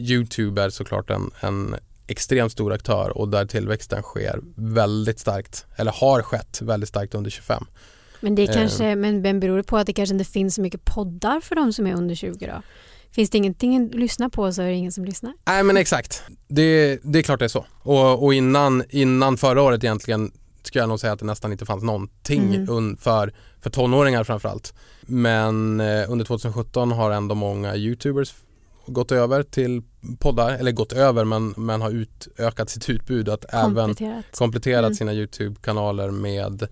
Youtube 0.00 0.62
är 0.62 0.70
såklart 0.70 1.10
en, 1.10 1.30
en 1.40 1.76
extremt 2.06 2.52
stor 2.52 2.72
aktör 2.72 3.18
och 3.18 3.28
där 3.28 3.46
tillväxten 3.46 4.02
sker 4.02 4.40
väldigt 4.56 5.18
starkt 5.18 5.66
eller 5.76 5.92
har 5.92 6.22
skett 6.22 6.58
väldigt 6.62 6.88
starkt 6.88 7.14
under 7.14 7.30
25. 7.30 7.64
Men 8.20 8.34
det 8.34 8.42
är 8.42 8.48
Eh. 8.48 8.54
kanske, 8.54 8.94
men, 8.96 9.22
men 9.22 9.40
beror 9.40 9.56
det 9.56 9.62
på 9.62 9.76
att 9.76 9.86
det 9.86 9.92
kanske 9.92 10.14
inte 10.14 10.24
finns 10.32 10.54
så 10.54 10.60
mycket 10.60 10.84
poddar 10.84 11.40
för 11.40 11.54
de 11.54 11.72
som 11.72 11.86
är 11.86 11.94
under 11.94 12.14
20 12.14 12.46
då? 12.46 12.62
Finns 13.12 13.30
det 13.30 13.38
ingenting 13.38 13.86
att 13.86 13.94
lyssna 13.94 14.30
på 14.30 14.52
så 14.52 14.62
är 14.62 14.66
det 14.66 14.72
ingen 14.72 14.92
som 14.92 15.04
lyssnar. 15.04 15.32
Nej 15.46 15.62
men 15.62 15.76
exakt, 15.76 16.22
det, 16.48 16.98
det 17.02 17.18
är 17.18 17.22
klart 17.22 17.38
det 17.38 17.44
är 17.44 17.48
så. 17.48 17.66
Och, 17.82 18.24
och 18.24 18.34
innan, 18.34 18.84
innan 18.88 19.36
förra 19.36 19.62
året 19.62 19.84
egentligen 19.84 20.32
skulle 20.62 20.82
jag 20.82 20.88
nog 20.88 21.00
säga 21.00 21.12
att 21.12 21.18
det 21.18 21.24
nästan 21.26 21.52
inte 21.52 21.66
fanns 21.66 21.82
någonting 21.82 22.54
Mm. 22.54 22.96
för, 22.96 23.32
för 23.60 23.70
tonåringar 23.70 24.24
framförallt. 24.24 24.74
Men 25.00 25.80
eh, 25.80 26.10
under 26.10 26.24
2017 26.24 26.92
har 26.92 27.10
ändå 27.10 27.34
många 27.34 27.76
YouTubers 27.76 28.34
gått 28.86 29.12
över 29.12 29.42
till 29.42 29.82
poddar, 30.18 30.50
eller 30.52 30.72
gått 30.72 30.92
över 30.92 31.24
men, 31.24 31.54
men 31.56 31.80
har 31.82 31.90
utökat 31.90 32.70
sitt 32.70 32.88
utbud 32.88 33.28
att 33.28 33.44
även 33.54 33.74
Kompletterat. 33.74 34.24
kompletterat 34.38 34.84
Mm. 34.84 34.94
sina 34.94 35.12
YouTube-kanaler 35.14 36.10
med, 36.10 36.68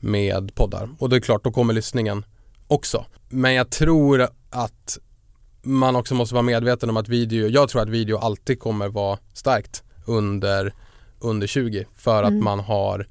med 0.00 0.54
poddar. 0.54 0.88
Och 0.98 1.08
det 1.08 1.16
är 1.16 1.20
klart, 1.20 1.44
då 1.44 1.52
kommer 1.52 1.74
lyssningen 1.74 2.24
också. 2.66 3.04
Men 3.28 3.54
jag 3.54 3.70
tror 3.70 4.28
att 4.50 4.98
man 5.62 5.96
också 5.96 6.14
måste 6.14 6.34
vara 6.34 6.42
medveten 6.42 6.90
om 6.90 6.96
att 6.96 7.08
video, 7.08 7.48
jag 7.48 7.68
tror 7.68 7.82
att 7.82 7.88
video 7.88 8.16
alltid 8.18 8.60
kommer 8.60 8.88
vara 8.88 9.18
starkt 9.34 9.82
under, 10.06 10.72
under 11.20 11.46
20 11.46 11.86
för 11.96 12.22
att 12.22 12.30
Mm. 12.30 12.44
man 12.44 12.60
har 12.60 13.06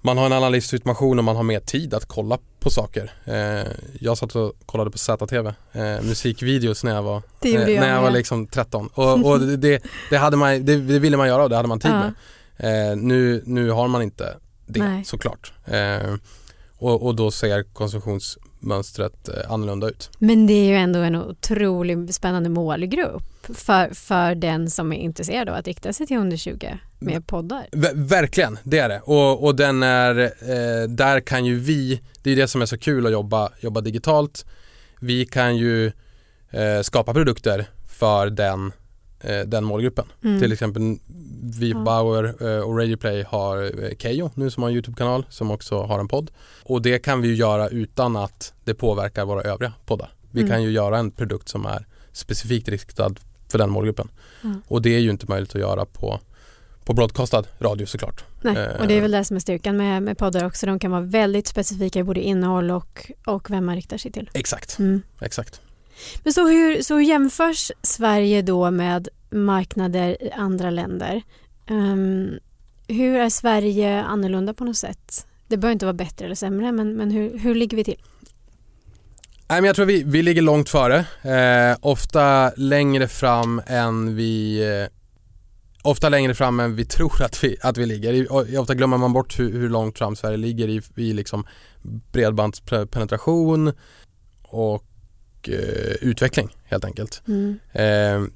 man 0.00 0.18
har 0.18 0.26
en 0.26 0.32
annan 0.32 0.52
livssituation 0.52 1.18
och 1.18 1.24
man 1.24 1.36
har 1.36 1.42
mer 1.42 1.60
tid 1.60 1.94
att 1.94 2.06
kolla 2.06 2.38
på 2.66 2.70
saker. 2.70 3.10
Eh, 3.24 3.66
jag 4.00 4.18
satt 4.18 4.36
och 4.36 4.52
kollade 4.66 4.90
på 4.90 4.98
ZTV, 4.98 5.48
eh, 5.72 6.02
musikvideos 6.02 6.84
när 6.84 6.94
jag 6.94 7.02
var, 7.02 7.16
eh, 7.42 7.50
jag 7.50 7.80
när 7.80 7.88
jag 7.94 8.02
var 8.02 8.10
liksom 8.10 8.46
13 8.46 8.86
och, 8.94 9.26
och 9.26 9.40
det- 9.40 9.82
det, 10.10 10.16
hade 10.16 10.36
man, 10.36 10.64
det, 10.64 10.76
det 10.76 10.98
ville 10.98 11.16
man 11.16 11.28
göra 11.28 11.42
och 11.42 11.50
det 11.50 11.56
hade 11.56 11.68
man 11.68 11.80
tid 11.80 11.90
Ja. 11.90 12.12
med. 12.58 12.90
Eh, 12.90 12.96
nu, 12.96 13.42
nu 13.46 13.70
har 13.70 13.88
man 13.88 14.02
inte 14.02 14.36
det 14.66 14.80
Nej. 14.80 15.04
såklart. 15.04 15.52
Eh, 15.64 16.14
och, 16.78 17.06
och 17.06 17.14
då 17.14 17.30
ser 17.30 17.62
konsumtionsmönstret 17.62 18.45
eh, 18.70 19.52
annorlunda 19.52 19.88
ut. 19.88 20.10
Men 20.18 20.46
det 20.46 20.52
är 20.52 20.64
ju 20.68 20.76
ändå 20.76 20.98
en 20.98 21.16
otroligt 21.16 22.14
spännande 22.14 22.48
målgrupp 22.48 23.22
för, 23.54 23.94
för 23.94 24.34
den 24.34 24.70
som 24.70 24.92
är 24.92 24.96
intresserad 24.96 25.48
av 25.48 25.54
att 25.54 25.66
rikta 25.66 25.92
sig 25.92 26.06
till 26.06 26.16
under 26.16 26.36
20 26.36 26.78
med 26.98 27.26
poddar. 27.26 27.66
Ver- 27.72 28.08
verkligen, 28.08 28.58
det 28.62 28.78
är 28.78 28.88
det. 28.88 29.00
Och, 29.04 29.44
och 29.44 29.56
den 29.56 29.82
är, 29.82 30.18
eh, 30.22 30.88
där 30.88 31.20
kan 31.20 31.44
ju 31.44 31.58
vi, 31.58 32.00
det 32.22 32.30
är 32.30 32.36
det 32.36 32.48
som 32.48 32.62
är 32.62 32.66
så 32.66 32.78
kul 32.78 33.06
att 33.06 33.12
jobba, 33.12 33.50
jobba 33.60 33.80
digitalt. 33.80 34.46
Vi 35.00 35.26
kan 35.26 35.56
ju 35.56 35.86
eh, 36.50 36.80
skapa 36.82 37.14
produkter 37.14 37.66
för 37.88 38.30
den, 38.30 38.72
den 39.46 39.64
målgruppen. 39.64 40.04
Mm. 40.24 40.40
Till 40.40 40.52
exempel 40.52 40.82
vi 41.60 41.72
på. 41.72 41.78
Bauer 41.80 42.24
eh, 42.56 42.60
och 42.60 42.78
Radio 42.78 42.96
Play 42.96 43.22
har 43.28 43.62
eh, 43.84 43.90
Keyyo 43.98 44.30
nu 44.34 44.50
som 44.50 44.62
har 44.62 44.70
en 44.70 44.74
YouTube-kanal 44.74 45.26
som 45.30 45.50
också 45.50 45.82
har 45.82 45.98
en 46.00 46.08
podd. 46.08 46.30
Och 46.64 46.82
det 46.82 46.98
kan 46.98 47.20
vi 47.22 47.28
ju 47.28 47.34
göra 47.34 47.68
utan 47.68 48.16
att 48.16 48.52
det 48.64 48.74
påverkar 48.74 49.24
våra 49.24 49.42
övriga 49.42 49.72
poddar. 49.86 50.12
Vi 50.30 50.40
Mm. 50.40 50.50
kan 50.52 50.62
ju 50.62 50.70
göra 50.70 50.98
en 50.98 51.10
produkt 51.10 51.48
som 51.48 51.66
är 51.66 51.86
specifikt 52.12 52.68
riktad 52.68 53.14
för 53.50 53.58
den 53.58 53.70
målgruppen. 53.70 54.08
Ja. 54.42 54.50
Och 54.68 54.82
det 54.82 54.94
är 54.94 54.98
ju 54.98 55.10
inte 55.10 55.26
möjligt 55.28 55.54
att 55.54 55.60
göra 55.60 55.84
på, 55.84 56.20
på 56.84 56.92
broadcastad 56.92 57.44
radio 57.58 57.86
såklart. 57.86 58.24
Nej, 58.42 58.56
Eh. 58.56 58.80
och 58.80 58.88
det 58.88 58.94
är 58.94 59.00
väl 59.00 59.10
det 59.10 59.24
som 59.24 59.36
är 59.36 59.40
styrkan 59.40 59.76
med, 59.76 60.02
med 60.02 60.18
poddar 60.18 60.44
också. 60.44 60.66
De 60.66 60.78
kan 60.78 60.90
vara 60.90 61.00
väldigt 61.00 61.46
specifika 61.46 61.98
i 61.98 62.04
både 62.04 62.20
innehåll 62.20 62.70
och, 62.70 63.10
och 63.26 63.50
vem 63.50 63.64
man 63.66 63.76
riktar 63.76 63.98
sig 63.98 64.12
till. 64.12 64.30
Exakt, 64.34 64.78
Mm. 64.78 65.02
exakt. 65.20 65.60
Men 66.22 66.32
så 66.32 66.48
hur, 66.48 66.82
så 66.82 66.94
hur 66.94 67.02
jämförs 67.02 67.72
Sverige 67.82 68.42
då 68.42 68.70
med 68.70 69.08
marknader 69.30 70.22
i 70.22 70.30
andra 70.30 70.70
länder? 70.70 71.22
Um, 71.70 72.38
hur 72.88 73.16
är 73.16 73.28
Sverige 73.30 74.02
annorlunda 74.02 74.54
på 74.54 74.64
något 74.64 74.76
sätt? 74.76 75.26
Det 75.48 75.56
behöver 75.56 75.72
inte 75.72 75.86
vara 75.86 75.94
bättre 75.94 76.24
eller 76.24 76.34
sämre, 76.34 76.72
men, 76.72 76.96
men 76.96 77.10
hur, 77.10 77.38
hur 77.38 77.54
ligger 77.54 77.76
vi 77.76 77.84
till? 77.84 78.02
Nej, 79.48 79.60
men 79.60 79.64
jag 79.64 79.76
tror 79.76 79.86
vi, 79.86 80.02
vi 80.02 80.22
ligger 80.22 80.42
långt 80.42 80.68
före. 80.68 80.98
Eh, 81.22 81.76
ofta 81.80 82.52
längre 82.56 83.08
fram 83.08 83.62
än 83.66 84.16
vi 84.16 84.60
eh, 84.82 84.88
Ofta 85.82 86.08
längre 86.08 86.34
fram 86.34 86.60
än 86.60 86.76
vi 86.76 86.84
tror 86.84 87.22
att 87.22 87.44
vi, 87.44 87.56
att 87.62 87.78
vi 87.78 87.86
ligger. 87.86 88.12
I- 88.12 88.56
Ofta 88.58 88.74
glömmer 88.74 88.96
man 88.98 89.12
bort 89.12 89.38
hur, 89.38 89.52
hur 89.52 89.68
långt 89.68 89.98
fram 89.98 90.16
Sverige 90.16 90.36
ligger 90.36 90.68
i, 90.68 90.82
i 90.96 91.12
liksom 91.12 91.46
bredbandspenetration 92.12 93.72
och 94.42 94.84
eh, 95.48 95.58
utveckling 96.00 96.56
helt 96.64 96.84
enkelt. 96.84 97.22
Mm. 97.28 97.58
Eh, 97.72 98.28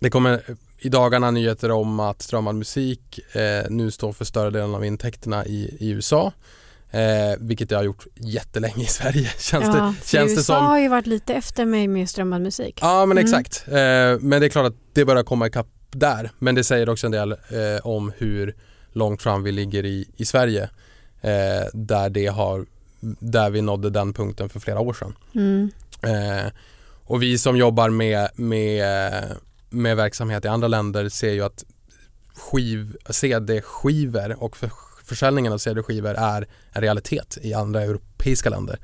det 0.00 0.10
kommer 0.10 0.40
i 0.78 0.88
dagarna 0.88 1.30
nyheter 1.30 1.70
om 1.70 2.00
att 2.00 2.22
strömmad 2.22 2.54
musik 2.54 3.20
eh, 3.36 3.70
nu 3.70 3.90
står 3.90 4.12
för 4.12 4.24
större 4.24 4.50
delen 4.50 4.74
av 4.74 4.84
intäkterna 4.84 5.46
i, 5.46 5.76
i 5.80 5.90
USA. 5.90 6.32
Eh, 6.90 7.00
vilket 7.38 7.68
det 7.68 7.76
har 7.76 7.82
gjort 7.82 8.06
jättelänge 8.14 8.82
i 8.82 8.86
Sverige 8.86 9.30
känns 9.38 9.72
det, 9.72 9.78
ja, 9.78 9.94
för 10.00 10.08
känns 10.08 10.30
det 10.32 10.36
USA 10.38 10.56
som. 10.58 10.66
har 10.66 10.78
ju 10.78 10.88
varit 10.88 11.06
lite 11.06 11.34
efter 11.34 11.64
mig 11.64 11.88
med 11.88 12.10
strömmad 12.10 12.40
musik. 12.42 12.78
Ja 12.82 13.06
men 13.06 13.18
Mm. 13.18 13.24
exakt. 13.24 13.64
Eh, 13.68 13.72
men 14.20 14.30
det 14.40 14.46
är 14.46 14.48
klart 14.48 14.66
att 14.66 14.76
det 14.92 15.04
börjar 15.04 15.22
komma 15.22 15.46
ikapp 15.46 15.66
där. 15.90 16.30
Men 16.38 16.54
det 16.54 16.64
säger 16.64 16.88
också 16.88 17.06
en 17.06 17.10
del 17.12 17.32
eh, 17.32 17.38
om 17.86 18.12
hur 18.18 18.54
långt 18.92 19.22
fram 19.22 19.42
vi 19.42 19.52
ligger 19.52 19.84
i, 19.84 20.08
i 20.16 20.24
Sverige. 20.24 20.62
Eh, 21.20 21.66
där, 21.72 22.10
det 22.10 22.26
har, 22.26 22.66
där 23.18 23.50
vi 23.50 23.60
nådde 23.62 23.90
den 23.90 24.12
punkten 24.12 24.48
för 24.48 24.60
flera 24.60 24.80
år 24.80 24.92
sedan. 24.92 25.14
Mm. 25.34 25.70
Eh, 26.02 26.52
och 27.04 27.22
vi 27.22 27.38
som 27.38 27.56
jobbar 27.56 27.90
med, 27.90 28.28
med, 28.34 29.24
med 29.70 29.96
verksamhet 29.96 30.44
i 30.44 30.48
andra 30.48 30.68
länder 30.68 31.08
ser 31.08 31.32
ju 31.32 31.42
att 31.44 31.64
skiv, 32.34 32.96
CD-skivor 33.10 34.42
och 34.42 34.56
för, 34.56 34.70
försäljningen 35.04 35.52
av 35.52 35.58
CD-skivor 35.58 36.14
är 36.18 36.48
en 36.72 36.82
realitet 36.82 37.38
i 37.42 37.54
andra 37.54 37.82
europeiska 37.82 38.50
länder. 38.50 38.78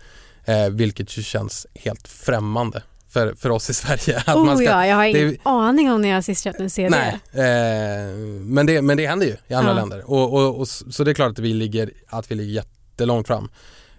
Eh, 0.45 0.69
vilket 0.71 1.19
ju 1.19 1.23
känns 1.23 1.67
helt 1.75 2.09
främmande 2.09 2.83
för, 3.09 3.35
för 3.35 3.51
oss 3.51 3.71
i 3.71 3.75
Sverige. 3.75 4.19
Att 4.27 4.37
oh 4.37 4.63
ja, 4.65 4.87
jag 4.87 4.97
har 4.97 5.05
det- 5.05 5.09
ingen 5.11 5.37
aning 5.43 5.91
om 5.93 6.03
när 6.03 6.09
jag 6.09 6.25
sist 6.25 6.45
köpt 6.45 6.61
en 6.61 6.71
CD. 6.71 6.91
Nej, 6.91 7.13
eh, 7.33 8.15
men, 8.41 8.67
det, 8.67 8.83
men 8.83 8.97
det 8.97 9.07
händer 9.07 9.27
ju 9.27 9.37
i 9.49 9.55
andra 9.55 9.71
Ja. 9.71 9.77
länder. 9.77 10.11
Och, 10.11 10.33
och, 10.35 10.61
och, 10.61 10.69
så 10.69 11.05
det 11.05 11.11
är 11.11 11.15
klart 11.15 11.31
att 11.33 11.39
vi 11.39 11.55
ligger, 11.55 11.91
att 12.09 12.31
vi 12.31 12.35
ligger 12.35 12.53
jättelångt 12.53 13.27
fram. 13.27 13.49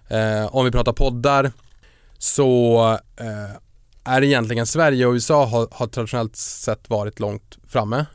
Eh, 0.08 0.56
om 0.56 0.64
vi 0.64 0.70
pratar 0.70 0.92
poddar 0.92 1.52
så 2.22 2.80
eh, 3.16 3.56
är 4.04 4.22
egentligen 4.22 4.66
Sverige 4.66 5.06
och 5.06 5.12
USA 5.12 5.44
har, 5.46 5.68
har 5.72 5.86
traditionellt 5.86 6.36
sett 6.36 6.90
varit 6.90 7.20
långt 7.20 7.58
framme. 7.68 8.06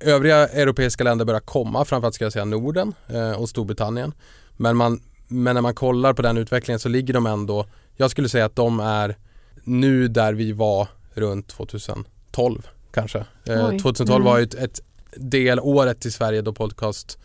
Övriga 0.00 0.48
europeiska 0.48 1.04
länder 1.04 1.24
börjar 1.24 1.40
komma, 1.40 1.84
framförallt 1.84 2.14
ska 2.14 2.24
jag 2.24 2.32
säga 2.32 2.44
Norden 2.44 2.94
eh, 3.08 3.32
och 3.32 3.48
Storbritannien. 3.48 4.12
Men, 4.56 4.76
man, 4.76 5.00
men 5.28 5.54
när 5.54 5.62
man 5.62 5.74
kollar 5.74 6.12
på 6.12 6.22
den 6.22 6.38
utvecklingen 6.38 6.78
så 6.78 6.88
ligger 6.88 7.14
de 7.14 7.26
ändå, 7.26 7.66
jag 7.96 8.10
skulle 8.10 8.28
säga 8.28 8.44
att 8.44 8.56
de 8.56 8.80
är 8.80 9.16
nu 9.64 10.08
där 10.08 10.32
vi 10.32 10.52
var 10.52 10.88
runt 11.14 11.48
2012 11.48 12.68
kanske. 12.92 13.18
Eh, 13.18 13.68
Oj. 13.68 13.78
2012 13.78 14.10
Mm. 14.10 14.24
var 14.32 14.38
ju 14.38 14.44
ett, 14.44 14.54
ett 14.54 14.80
delåret 15.16 16.06
i 16.06 16.10
Sverige 16.10 16.42
då 16.42 16.52
podcast 16.52 17.18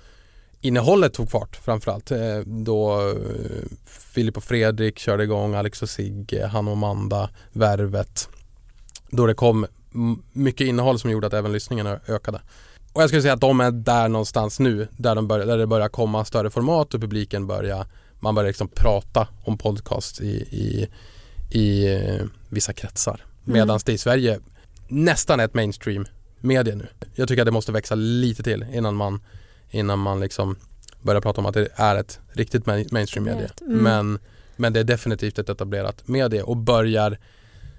innehållet 0.62 1.14
tog 1.14 1.32
fart 1.32 1.56
framförallt. 1.56 2.12
Eh, 2.12 2.40
då 2.46 3.10
eh, 3.10 3.16
Filip 3.86 4.38
och 4.38 4.44
Fredrik 4.44 5.00
körde 5.00 5.24
igång, 5.24 5.56
Alex 5.56 5.82
och 5.82 5.90
Sigge, 5.90 6.48
han 6.48 6.68
och 6.68 6.74
Amanda, 6.74 7.30
Värvet. 7.52 8.30
Då 9.10 9.28
det 9.28 9.34
kom 9.34 9.66
mycket 10.34 10.68
innehåll 10.68 11.00
som 11.00 11.12
gjorde 11.12 11.28
att 11.28 11.34
även 11.34 11.52
lyssningen 11.52 11.88
ö- 11.88 12.00
ökade. 12.08 12.42
Och 12.94 13.02
jag 13.02 13.10
skulle 13.10 13.22
säga 13.22 13.34
att 13.34 13.42
de 13.42 13.60
är 13.60 13.72
där 13.72 14.08
någonstans 14.08 14.60
nu, 14.60 14.88
där, 14.98 15.16
de 15.16 15.28
börjar, 15.28 15.46
där 15.46 15.58
det 15.58 15.68
börjar 15.68 15.90
komma 15.90 16.26
större 16.26 16.50
format 16.50 16.94
och 16.94 17.02
publiken 17.02 17.48
börjar, 17.48 17.86
man 18.20 18.36
börjar 18.36 18.48
liksom 18.48 18.68
prata 18.76 19.28
om 19.44 19.58
podcast 19.58 20.22
i, 20.22 20.32
i, 20.36 20.88
i 21.60 21.94
eh, 21.94 22.26
vissa 22.50 22.74
kretsar. 22.74 23.14
Mm. 23.14 23.54
Medan 23.54 23.80
det 23.86 23.94
i 23.94 23.98
Sverige 23.98 24.40
nästan 24.88 25.40
är 25.40 25.46
ett 25.46 25.54
mainstream 25.54 26.06
media 26.42 26.76
nu. 26.76 26.88
Jag 27.16 27.28
tycker 27.28 27.42
att 27.42 27.46
det 27.46 27.52
måste 27.52 27.72
växa 27.72 27.96
lite 27.96 28.44
till 28.44 28.66
innan 28.74 28.96
man, 28.96 29.22
innan 29.72 30.00
man 30.00 30.20
liksom 30.20 30.56
börjar 31.02 31.22
prata 31.22 31.42
om 31.42 31.46
att 31.46 31.54
det 31.54 31.68
är 31.76 31.96
ett 31.96 32.20
riktigt 32.34 32.66
main- 32.66 32.88
mainstream 32.92 33.24
media. 33.26 33.42
Vet. 33.42 33.62
Mm. 33.62 33.78
Men, 33.78 34.20
men 34.56 34.74
det 34.74 34.80
är 34.80 34.84
definitivt 34.84 35.40
ett 35.40 35.50
etablerat 35.50 36.08
media 36.08 36.46
och 36.46 36.58
börjar 36.58 37.18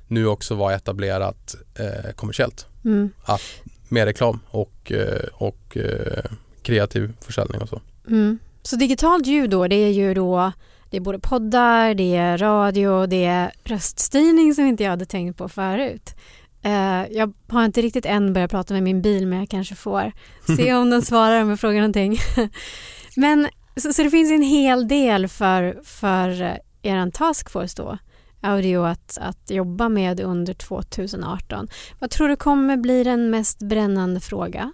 nu 0.09 0.27
också 0.27 0.55
vara 0.55 0.75
etablerat 0.75 1.55
eh, 1.75 2.13
kommersiellt 2.15 2.67
Mm. 2.85 3.11
med 3.89 4.05
reklam 4.05 4.41
och, 4.47 4.93
eh, 4.93 5.27
och 5.33 5.77
eh, 5.77 6.25
kreativ 6.63 7.13
försäljning 7.21 7.61
och 7.61 7.69
så. 7.69 7.81
Mm. 8.09 8.39
Så 8.63 8.77
digitalt 8.77 9.27
ljud 9.27 9.51
då, 9.51 9.67
det 9.69 9.77
är 9.77 9.91
ju 9.91 10.15
då 10.15 10.53
det 10.91 10.97
är 10.97 11.01
både 11.01 11.19
poddar, 11.19 11.95
det 11.95 12.17
är 12.17 12.39
radio, 12.39 13.07
det 13.07 13.25
är 13.25 13.53
röststyrning 13.65 14.55
som 14.55 14.65
inte 14.67 14.83
jag 14.83 14.91
hade 14.91 15.07
tänkt 15.07 15.39
på 15.39 15.49
förut. 15.49 16.15
Eh, 16.63 17.07
jag 17.11 17.33
har 17.49 17.65
inte 17.65 17.83
riktigt 17.83 18.07
än 18.07 18.33
börjat 18.33 18.51
prata 18.51 18.75
med 18.75 18.83
min 18.83 19.03
bil 19.03 19.27
men 19.27 19.39
jag 19.39 19.49
kanske 19.49 19.75
får 19.75 20.13
se 20.57 20.75
om 20.75 20.91
den 20.91 21.03
svarar 21.03 21.43
om 21.43 21.49
jag 21.51 21.61
frågar 21.61 21.81
någonting. 21.81 22.19
men 23.17 23.49
så, 23.77 23.93
så 23.93 24.03
det 24.03 24.11
finns 24.11 24.33
en 24.33 24.43
hel 24.43 24.89
del 24.89 25.29
för, 25.29 25.81
för 25.85 26.43
eh, 26.43 26.57
er 26.83 27.11
taskforce 27.11 27.75
då, 27.77 27.99
audio 28.41 28.85
att, 28.85 29.19
att 29.21 29.51
jobba 29.51 29.89
med 29.89 30.21
under 30.21 30.55
2018. 30.55 31.69
Vad 31.99 32.11
tror 32.11 32.29
du 32.29 32.37
kommer 32.37 32.77
bli 32.77 33.05
den 33.05 33.31
mest 33.31 33.59
brännande 33.59 34.21
fråga 34.21 34.73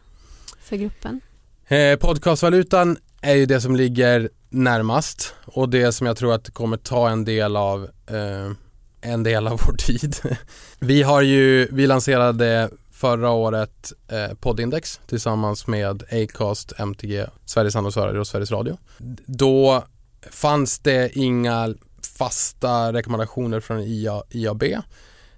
för 0.61 0.76
gruppen? 0.76 1.21
Eh, 1.69 1.99
podcastvalutan 1.99 2.99
är 3.21 3.35
ju 3.35 3.47
det 3.47 3.61
som 3.61 3.76
ligger 3.76 4.31
närmast 4.49 5.35
och 5.45 5.69
det 5.69 5.93
som 5.93 6.07
jag 6.07 6.16
tror 6.16 6.35
att 6.35 6.50
kommer 6.50 6.76
ta 6.76 7.09
en 7.09 7.25
del 7.25 7.57
av 7.57 7.85
eh, 8.07 8.52
en 9.06 9.22
del 9.22 9.46
av 9.46 9.60
vår 9.66 9.72
tid. 9.72 10.16
vi 10.78 11.02
har 11.02 11.22
ju, 11.22 11.68
vi 11.72 11.86
lanserade 11.86 12.70
förra 12.90 13.30
året 13.30 13.92
eh, 14.08 14.34
Poddindex 14.40 15.00
tillsammans 15.06 15.66
med 15.66 16.02
Acast, 16.12 16.72
MTG, 16.78 17.26
Sveriges 17.44 17.76
annonsörer 17.76 18.18
och 18.18 18.26
Sveriges 18.26 18.50
Radio. 18.50 18.78
Då 19.26 19.84
fanns 20.30 20.78
det 20.78 21.18
inga 21.18 21.75
fasta 22.18 22.92
rekommendationer 22.92 23.60
från 23.60 23.80
IA, 23.80 24.22
IAB. 24.30 24.62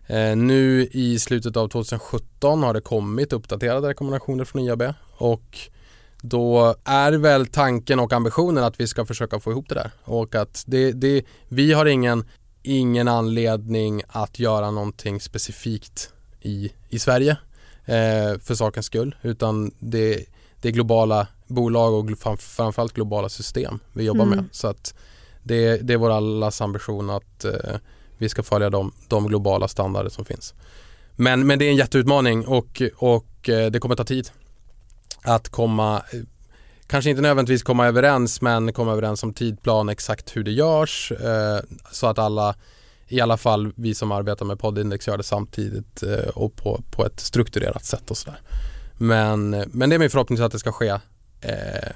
Eh, 0.07 0.37
nu 0.37 0.89
i 0.93 1.19
slutet 1.19 1.57
av 1.57 1.69
2017 1.69 2.63
har 2.63 2.75
det 2.75 2.81
kommit 2.81 3.33
uppdaterade 3.33 3.89
rekommendationer 3.89 4.45
från 4.45 4.63
IAB 4.63 4.83
och 5.17 5.59
då 6.23 6.75
är 6.85 7.13
väl 7.13 7.47
tanken 7.47 8.01
och 8.01 8.13
ambitionen 8.13 8.65
att 8.65 8.81
vi 8.81 8.87
ska 8.87 9.07
försöka 9.07 9.41
få 9.41 9.51
ihop 9.51 9.69
det 9.69 9.75
där 9.75 9.91
och 10.05 10.35
att 10.35 10.65
det, 10.67 10.93
det, 10.93 11.25
vi 11.49 11.73
har 11.73 11.87
ingen 11.87 12.25
ingen 12.69 13.09
anledning 13.09 14.03
att 14.09 14.39
göra 14.39 14.71
någonting 14.71 15.21
specifikt 15.21 16.13
i, 16.41 16.73
i 16.89 16.99
Sverige 16.99 17.37
eh, 17.85 18.39
för 18.41 18.55
sakens 18.55 18.87
skull 18.87 19.17
utan 19.23 19.71
det, 19.79 20.25
det 20.61 20.69
är 20.69 20.73
globala 20.73 21.27
bolag 21.47 21.95
och 21.95 22.19
framförallt 22.39 22.93
globala 22.93 23.29
system 23.29 23.79
vi 23.93 24.05
jobbar 24.05 24.25
mm. 24.25 24.37
med. 24.37 24.45
Så 24.53 24.69
att 24.69 24.95
det, 25.43 25.77
det 25.77 25.93
är 25.93 25.99
vår 25.99 26.11
allas 26.11 26.61
ambition 26.61 27.11
att 27.11 27.45
eh, 27.45 27.77
vi 28.19 28.29
ska 28.29 28.43
följa 28.43 28.71
de, 28.71 28.93
de 29.09 29.27
globala 29.27 29.69
standarder 29.69 30.11
som 30.11 30.25
finns. 30.25 30.55
Men, 31.17 31.47
men 31.47 31.59
det 31.59 31.65
är 31.65 31.71
en 31.71 31.77
jätteutmaning 31.77 32.47
och, 32.47 32.83
och 32.97 33.49
eh, 33.49 33.71
det 33.71 33.81
kommer 33.81 33.95
ta 33.95 34.05
tid 34.05 34.31
att 35.23 35.49
komma 35.49 36.03
kanske 36.89 37.11
inte 37.11 37.23
nödvändigtvis 37.23 37.63
komma 37.63 37.87
överens 37.87 38.41
men 38.41 38.73
komma 38.73 38.93
överens 38.93 39.23
om 39.23 39.33
tidplan 39.33 39.89
exakt 39.89 40.37
hur 40.37 40.45
det 40.45 40.51
görs 40.51 41.13
eh, 41.13 41.61
så 41.93 42.07
att 42.07 42.19
alla 42.19 42.55
i 43.09 43.21
alla 43.21 43.37
fall 43.37 43.73
vi 43.77 43.95
som 43.95 44.13
arbetar 44.13 44.45
med 44.45 44.59
poddindex 44.59 45.09
gör 45.09 45.17
det 45.17 45.23
samtidigt 45.23 46.03
eh, 46.03 46.29
och 46.35 46.57
på, 46.57 46.83
på 46.91 47.07
ett 47.07 47.21
strukturerat 47.21 47.85
sätt 47.85 48.11
och 48.11 48.17
sådär. 48.17 48.41
Men, 48.99 49.51
men 49.51 49.91
det 49.91 49.97
är 49.97 49.99
min 49.99 50.11
förhoppning 50.11 50.41
att 50.41 50.53
det 50.53 50.59
ska 50.59 50.73
ske 50.73 50.89
eh, 51.41 51.93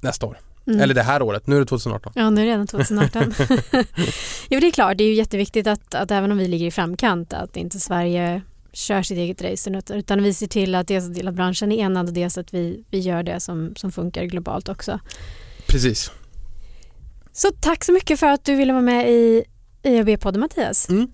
nästa 0.00 0.26
år. 0.26 0.38
Mm. 0.66 0.80
Eller 0.80 0.94
det 0.94 1.02
här 1.02 1.22
året, 1.22 1.46
nu 1.46 1.56
är 1.56 1.60
det 1.60 1.66
2018. 1.66 2.12
Ja, 2.16 2.30
nu 2.30 2.40
är 2.40 2.46
det 2.46 2.52
redan 2.52 2.66
2018. 2.66 3.22
jo, 4.48 4.60
det 4.60 4.66
är 4.66 4.70
klart, 4.70 4.98
det 4.98 5.04
är 5.04 5.08
ju 5.08 5.14
jätteviktigt 5.14 5.66
att, 5.66 5.94
att 5.94 6.10
även 6.10 6.32
om 6.32 6.38
vi 6.38 6.48
ligger 6.48 6.66
i 6.66 6.70
framkant 6.70 7.32
att 7.32 7.56
inte 7.56 7.80
Sverige 7.80 8.42
kör 8.78 9.02
sitt 9.02 9.18
eget 9.18 9.42
race 9.42 9.82
utan 9.90 10.22
vi 10.22 10.34
ser 10.34 10.46
till 10.46 10.74
att 10.74 10.88
dels 10.88 11.26
att 11.26 11.34
branschen 11.34 11.72
är 11.72 11.76
enad 11.76 12.08
och 12.08 12.12
dels 12.12 12.38
att 12.38 12.54
vi, 12.54 12.84
vi 12.90 12.98
gör 12.98 13.22
det 13.22 13.40
som, 13.40 13.76
som 13.76 13.92
funkar 13.92 14.24
globalt 14.24 14.68
också. 14.68 15.00
Precis. 15.66 16.10
Så 17.32 17.48
tack 17.60 17.84
så 17.84 17.92
mycket 17.92 18.20
för 18.20 18.26
att 18.26 18.44
du 18.44 18.56
ville 18.56 18.72
vara 18.72 18.82
med 18.82 19.10
i 19.10 19.44
IAB-podden 19.82 20.38
Mattias. 20.38 20.88
Mm. 20.88 21.10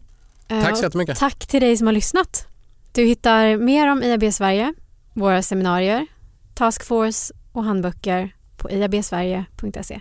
Tack 0.48 0.76
så 0.76 0.82
jättemycket. 0.82 1.18
Tack 1.18 1.46
till 1.46 1.60
dig 1.60 1.76
som 1.76 1.86
har 1.86 1.94
lyssnat. 1.94 2.46
Du 2.92 3.04
hittar 3.04 3.56
mer 3.56 3.88
om 3.88 4.02
IAB 4.02 4.32
Sverige, 4.32 4.74
våra 5.12 5.42
seminarier, 5.42 6.06
taskforce 6.54 7.34
och 7.52 7.64
handböcker 7.64 8.34
på 8.56 8.70
iabsverige.se. 8.70 10.00